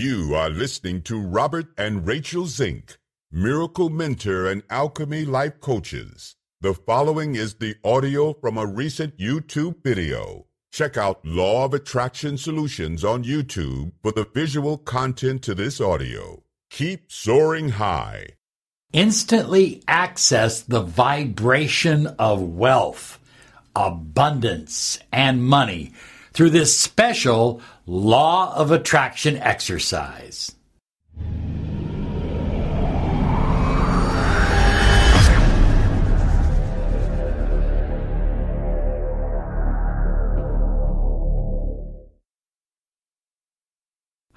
[0.00, 2.96] You are listening to Robert and Rachel Zink,
[3.30, 6.36] Miracle Mentor and Alchemy Life Coaches.
[6.62, 10.46] The following is the audio from a recent YouTube video.
[10.72, 16.44] Check out Law of Attraction Solutions on YouTube for the visual content to this audio.
[16.70, 18.28] Keep soaring high.
[18.94, 23.18] Instantly access the vibration of wealth,
[23.76, 25.92] abundance, and money
[26.32, 30.54] through this special Law of Attraction exercise.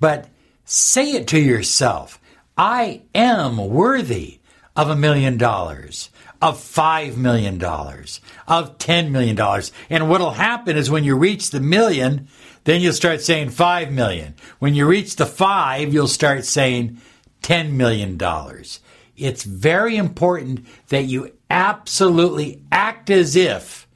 [0.00, 0.28] But
[0.64, 2.18] Say it to yourself.
[2.56, 4.40] I am worthy
[4.74, 6.08] of a million dollars,
[6.40, 9.72] of five million dollars, of ten million dollars.
[9.90, 12.28] And what'll happen is when you reach the million,
[12.64, 14.34] then you'll start saying five million.
[14.58, 16.98] When you reach the five, you'll start saying
[17.42, 18.80] ten million dollars.
[19.16, 23.86] It's very important that you absolutely act as if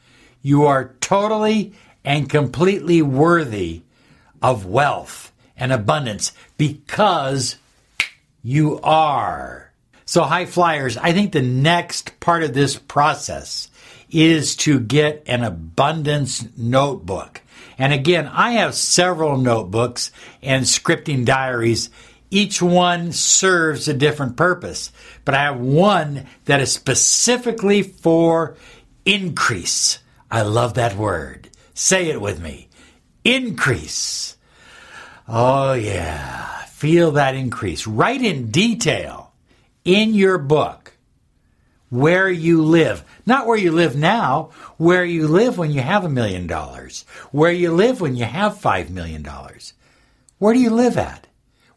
[0.42, 1.72] you are totally
[2.04, 3.82] and completely worthy
[4.42, 7.56] of wealth and abundance because
[8.42, 9.70] you are.
[10.04, 13.68] So, high flyers, I think the next part of this process
[14.10, 17.42] is to get an abundance notebook.
[17.76, 20.10] And again, I have several notebooks
[20.42, 21.90] and scripting diaries.
[22.30, 24.92] Each one serves a different purpose,
[25.24, 28.56] but I have one that is specifically for
[29.04, 29.98] increase.
[30.30, 31.50] I love that word.
[31.74, 32.68] Say it with me.
[33.24, 34.37] Increase.
[35.28, 36.64] Oh, yeah.
[36.64, 37.86] Feel that increase.
[37.86, 39.32] Write in detail
[39.84, 40.92] in your book
[41.90, 43.04] where you live.
[43.26, 47.52] Not where you live now, where you live when you have a million dollars, where
[47.52, 49.74] you live when you have five million dollars.
[50.38, 51.26] Where do you live at?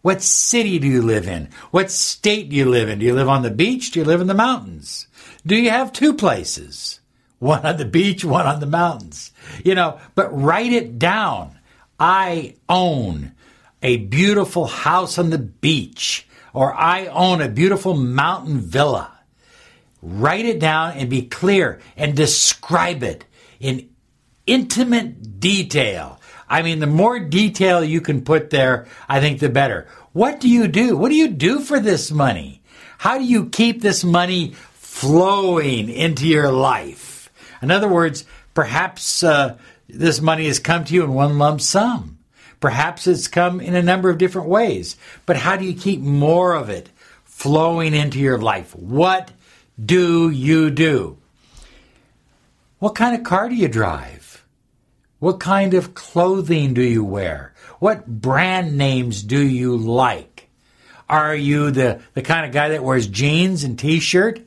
[0.02, 1.50] What city do you live in?
[1.72, 3.00] What state do you live in?
[3.00, 3.92] Do you live on the beach?
[3.92, 5.08] Do you live in the mountains?
[5.46, 7.00] Do you have two places?
[7.40, 9.32] One on the beach, one on the mountains.
[9.64, 11.58] You know, but write it down.
[12.00, 13.34] I own
[13.81, 19.19] a beautiful house on the beach, or I own a beautiful mountain villa.
[20.02, 23.26] Write it down and be clear and describe it
[23.59, 23.90] in
[24.46, 26.20] intimate detail.
[26.50, 29.88] I mean, the more detail you can put there, I think the better.
[30.14, 30.97] What do you do?
[30.97, 32.61] What do you do for this money?
[32.97, 37.32] How do you keep this money flowing into your life?
[37.61, 39.58] In other words, perhaps uh,
[39.88, 42.17] this money has come to you in one lump sum.
[42.61, 46.53] Perhaps it's come in a number of different ways, but how do you keep more
[46.53, 46.90] of it
[47.25, 48.75] flowing into your life?
[48.75, 49.31] What
[49.84, 51.17] do you do?
[52.78, 54.46] What kind of car do you drive?
[55.17, 57.53] What kind of clothing do you wear?
[57.79, 60.47] What brand names do you like?
[61.09, 64.40] Are you the, the kind of guy that wears jeans and t shirt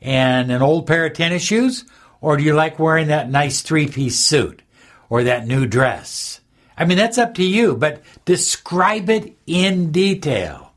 [0.00, 1.84] and an old pair of tennis shoes?
[2.20, 4.62] Or do you like wearing that nice three piece suit
[5.08, 6.40] or that new dress?
[6.76, 10.72] I mean, that's up to you, but describe it in detail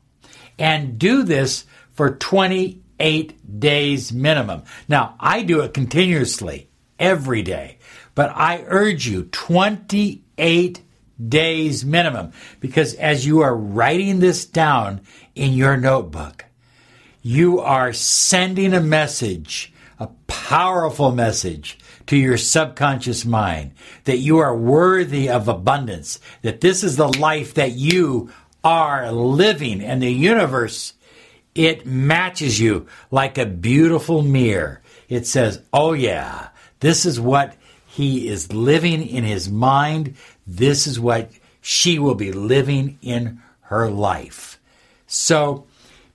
[0.58, 4.62] and do this for 28 days minimum.
[4.88, 6.68] Now, I do it continuously
[6.98, 7.78] every day,
[8.14, 10.82] but I urge you 28
[11.28, 15.02] days minimum because as you are writing this down
[15.34, 16.46] in your notebook,
[17.22, 21.78] you are sending a message, a powerful message
[22.10, 23.70] to your subconscious mind
[24.02, 28.28] that you are worthy of abundance, that this is the life that you
[28.64, 30.94] are living and the universe,
[31.54, 34.82] it matches you like a beautiful mirror.
[35.08, 36.48] It says, oh yeah,
[36.80, 37.54] this is what
[37.86, 40.16] he is living in his mind.
[40.44, 41.30] This is what
[41.60, 44.58] she will be living in her life.
[45.06, 45.64] So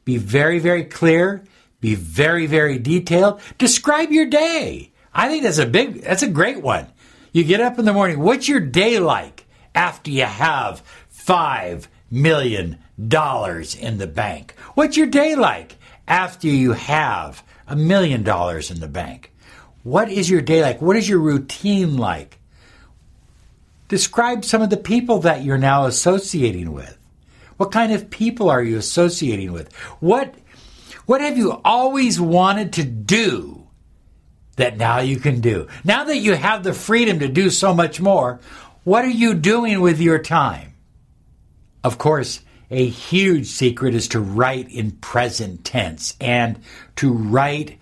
[0.03, 1.45] be very, very clear.
[1.79, 3.39] Be very, very detailed.
[3.57, 4.91] Describe your day.
[5.15, 6.87] I think that's a big, that's a great one.
[7.31, 8.19] You get up in the morning.
[8.19, 12.77] What's your day like after you have five million
[13.07, 14.55] dollars in the bank?
[14.73, 19.31] What's your day like after you have a million dollars in the bank?
[19.83, 20.81] What is your day like?
[20.81, 22.39] What is your routine like?
[23.87, 26.97] Describe some of the people that you're now associating with.
[27.57, 29.73] What kind of people are you associating with?
[30.01, 30.35] What
[31.05, 33.64] what have you always wanted to do
[34.55, 35.67] that now you can do?
[35.83, 38.39] Now that you have the freedom to do so much more,
[38.83, 40.73] what are you doing with your time?
[41.83, 46.59] Of course, a huge secret is to write in present tense and
[46.97, 47.79] to write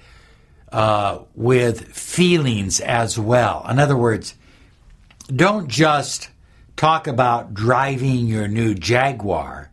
[0.71, 3.65] uh, with feelings as well.
[3.69, 4.35] In other words,
[5.33, 6.29] don't just
[6.75, 9.71] talk about driving your new Jaguar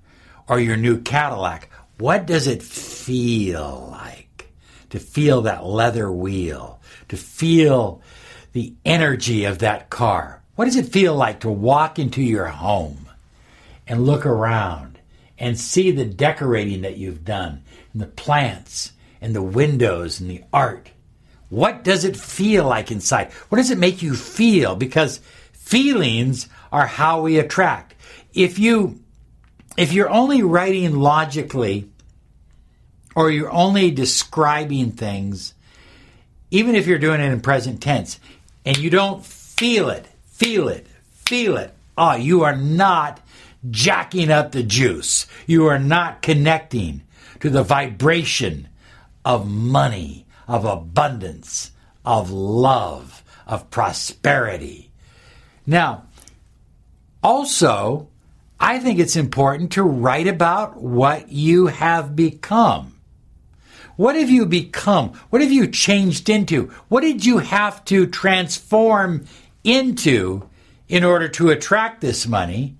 [0.48, 1.70] or your new Cadillac.
[1.98, 4.50] What does it feel like
[4.90, 6.79] to feel that leather wheel,
[7.10, 8.02] to feel
[8.52, 10.42] the energy of that car?
[10.56, 13.06] What does it feel like to walk into your home
[13.86, 14.98] and look around
[15.40, 20.44] and see the decorating that you've done and the plants and the windows and the
[20.52, 20.90] art.
[21.48, 23.32] What does it feel like inside?
[23.48, 24.76] What does it make you feel?
[24.76, 25.20] Because
[25.52, 27.94] feelings are how we attract.
[28.32, 29.00] If you
[29.76, 31.90] if you're only writing logically
[33.16, 35.54] or you're only describing things,
[36.50, 38.18] even if you're doing it in present tense,
[38.64, 43.20] and you don't feel it, feel it, feel it, oh, you are not
[43.68, 45.26] jacking up the juice.
[45.46, 47.02] You are not connecting
[47.40, 48.68] to the vibration
[49.24, 51.72] of money, of abundance,
[52.04, 54.90] of love, of prosperity.
[55.66, 56.04] Now,
[57.22, 58.08] also,
[58.58, 62.99] I think it's important to write about what you have become.
[63.96, 65.10] What have you become?
[65.30, 66.68] What have you changed into?
[66.88, 69.24] What did you have to transform
[69.64, 70.48] into
[70.88, 72.76] in order to attract this money?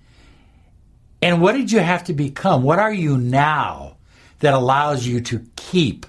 [1.21, 2.63] And what did you have to become?
[2.63, 3.97] What are you now
[4.39, 6.05] that allows you to keep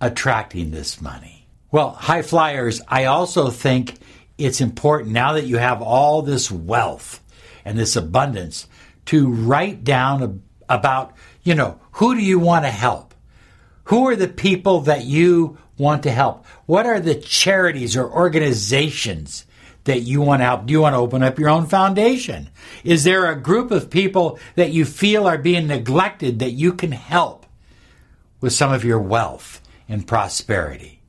[0.00, 1.46] attracting this money?
[1.70, 3.98] Well, high flyers, I also think
[4.38, 7.20] it's important now that you have all this wealth
[7.64, 8.66] and this abundance
[9.06, 13.07] to write down about, you know, who do you want to help?
[13.88, 16.44] Who are the people that you want to help?
[16.66, 19.46] What are the charities or organizations
[19.84, 20.66] that you want to help?
[20.66, 22.50] Do you want to open up your own foundation?
[22.84, 26.92] Is there a group of people that you feel are being neglected that you can
[26.92, 27.46] help
[28.42, 31.00] with some of your wealth and prosperity?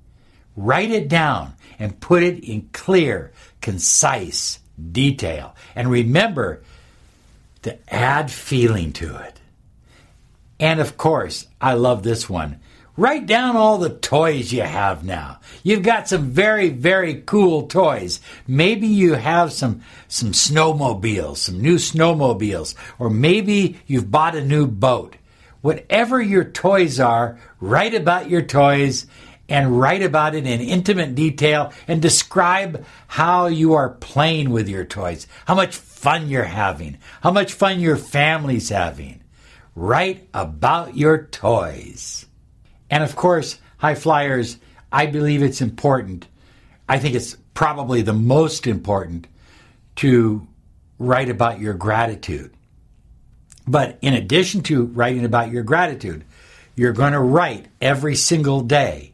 [0.56, 4.60] Write it down and put it in clear, concise
[4.94, 5.54] detail.
[5.76, 6.64] And remember
[7.64, 9.42] to add feeling to it.
[10.62, 12.62] And of course, I love this one.
[13.00, 15.40] Write down all the toys you have now.
[15.64, 18.20] You've got some very, very cool toys.
[18.46, 24.68] Maybe you have some, some snowmobiles, some new snowmobiles, or maybe you've bought a new
[24.68, 25.16] boat.
[25.62, 29.08] Whatever your toys are, write about your toys
[29.48, 34.84] and write about it in intimate detail and describe how you are playing with your
[34.84, 39.22] toys, how much fun you're having, how much fun your family's having.
[39.74, 42.26] Write about your toys.
[42.90, 44.58] And of course, high flyers,
[44.92, 46.28] I believe it's important.
[46.88, 49.28] I think it's probably the most important
[49.98, 50.48] to
[50.98, 52.54] write about your gratitude.
[53.68, 56.24] But in addition to writing about your gratitude,
[56.76, 59.14] you're going to write every single day.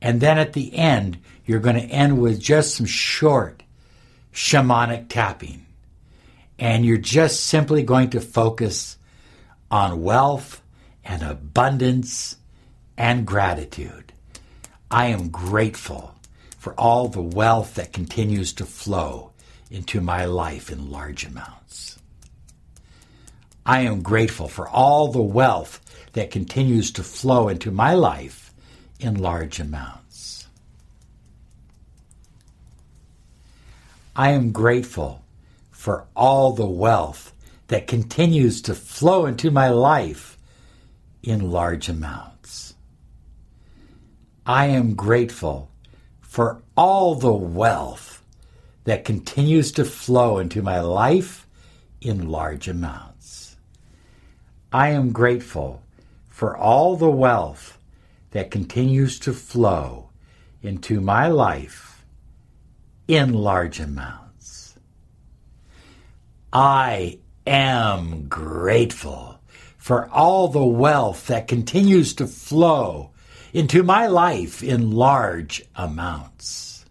[0.00, 3.62] And then at the end, you're going to end with just some short
[4.32, 5.66] shamanic tapping.
[6.58, 8.96] And you're just simply going to focus
[9.70, 10.62] on wealth
[11.04, 12.36] and abundance
[12.96, 14.12] and gratitude.
[14.90, 16.14] I am grateful
[16.58, 19.32] for all the wealth that continues to flow
[19.70, 21.98] into my life in large amounts.
[23.66, 25.80] I am grateful for all the wealth
[26.12, 28.52] that continues to flow into my life
[29.00, 30.46] in large amounts.
[34.14, 35.24] I am grateful
[35.70, 37.32] for all the wealth
[37.68, 40.38] that continues to flow into my life
[41.22, 42.33] in large amounts.
[44.46, 45.70] I am grateful
[46.20, 48.22] for all the wealth
[48.84, 51.46] that continues to flow into my life
[52.02, 53.56] in large amounts.
[54.70, 55.82] I am grateful
[56.28, 57.78] for all the wealth
[58.32, 60.10] that continues to flow
[60.62, 62.04] into my life
[63.08, 64.76] in large amounts.
[66.52, 69.38] I am grateful
[69.78, 73.10] for all the wealth that continues to flow
[73.54, 76.84] into my life in large amounts.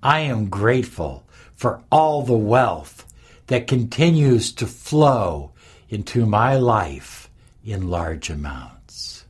[0.00, 3.04] I am grateful for all the wealth
[3.48, 5.50] that continues to flow
[5.88, 7.28] into my life
[7.64, 9.24] in large amounts.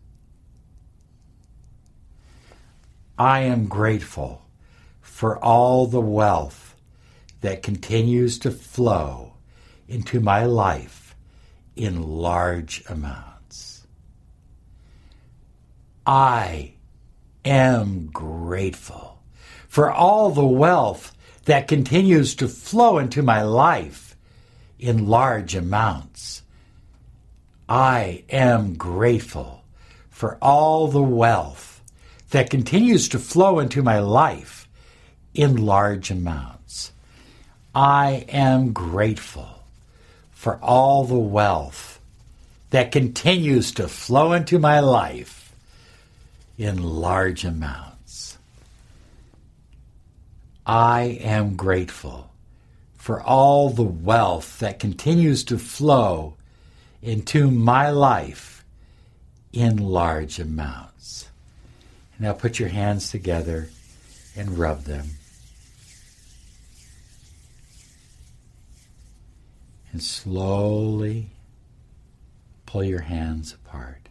[3.18, 4.42] I am grateful
[5.00, 6.76] for all the wealth
[7.40, 9.32] that continues to flow
[9.88, 11.16] into my life
[11.74, 13.35] in large amounts.
[16.06, 16.74] I
[17.44, 19.18] am grateful
[19.66, 21.12] for all the wealth
[21.46, 24.16] that continues to flow into my life
[24.78, 26.42] in large amounts.
[27.68, 29.64] I am grateful
[30.08, 31.82] for all the wealth
[32.30, 34.68] that continues to flow into my life
[35.34, 36.92] in large amounts.
[37.74, 39.64] I am grateful
[40.30, 42.00] for all the wealth
[42.70, 45.45] that continues to flow into my life
[46.58, 48.38] in large amounts.
[50.64, 52.30] I am grateful
[52.96, 56.34] for all the wealth that continues to flow
[57.02, 58.64] into my life
[59.52, 61.28] in large amounts.
[62.18, 63.70] Now put your hands together
[64.36, 65.10] and rub them.
[69.96, 71.30] and slowly
[72.66, 74.05] pull your hands apart.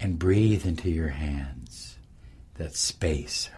[0.00, 1.98] And breathe into your hands
[2.54, 3.50] that space.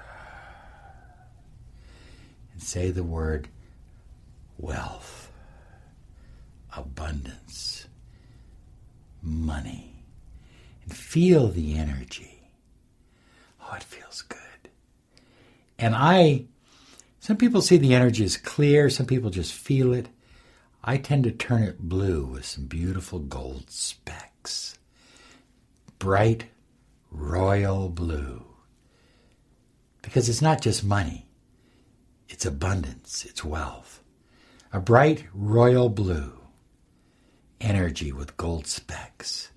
[2.53, 3.49] And say the word
[4.59, 5.31] wealth,
[6.77, 7.87] abundance,
[9.23, 10.05] money.
[10.83, 12.51] And feel the energy.
[13.61, 14.39] Oh, it feels good.
[15.79, 16.47] And I
[17.23, 20.09] some people see the energy as clear, some people just feel it.
[20.83, 24.77] I tend to turn it blue with some beautiful gold specks.
[26.03, 26.47] Bright,
[27.13, 28.45] royal blue.
[30.03, 31.27] Because it's not just money,
[32.29, 34.03] it's abundance, it's wealth.
[34.73, 36.41] A bright, royal blue
[37.61, 39.51] energy with gold specks.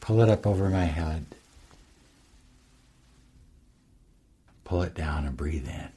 [0.00, 1.26] Pull it up over my head.
[4.64, 5.92] Pull it down and breathe in.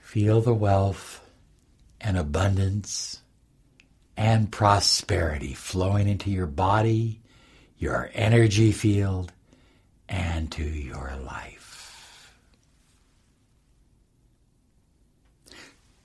[0.00, 1.22] Feel the wealth
[2.00, 3.20] and abundance
[4.16, 7.20] and prosperity flowing into your body,
[7.78, 9.32] your energy field,
[10.08, 12.32] and to your life.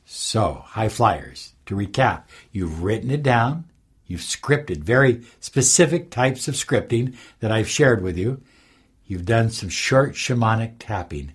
[0.06, 3.66] So, high flyers, to recap, you've written it down,
[4.08, 8.42] you've scripted very specific types of scripting that I've shared with you.
[9.06, 11.34] You've done some short shamanic tapping.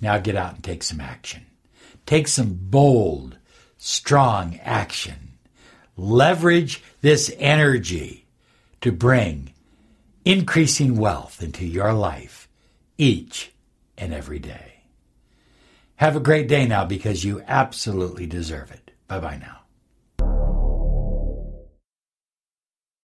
[0.00, 1.46] Now get out and take some action.
[2.06, 3.38] Take some bold,
[3.76, 5.27] strong action.
[5.98, 8.24] Leverage this energy
[8.80, 9.52] to bring
[10.24, 12.48] increasing wealth into your life
[12.96, 13.50] each
[13.98, 14.82] and every day.
[15.96, 18.92] Have a great day now because you absolutely deserve it.
[19.08, 19.57] Bye bye now.